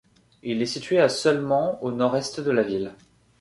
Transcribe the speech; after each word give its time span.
Il 0.41 0.63
est 0.63 0.65
situé 0.65 0.99
à 0.99 1.09
seulement 1.09 1.77
au 1.83 1.91
nord-est 1.91 2.39
de 2.39 2.49
la 2.49 2.63
ville. 2.63 2.95